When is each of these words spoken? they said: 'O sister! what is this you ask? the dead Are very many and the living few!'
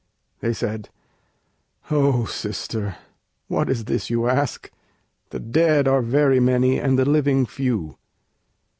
they 0.39 0.51
said: 0.51 0.89
'O 1.91 2.25
sister! 2.25 2.95
what 3.47 3.69
is 3.69 3.85
this 3.85 4.09
you 4.09 4.27
ask? 4.27 4.71
the 5.29 5.39
dead 5.39 5.87
Are 5.87 6.01
very 6.01 6.39
many 6.39 6.79
and 6.79 6.97
the 6.97 7.05
living 7.05 7.45
few!' 7.45 7.99